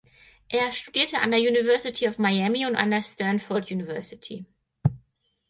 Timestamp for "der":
1.29-1.39, 2.89-3.03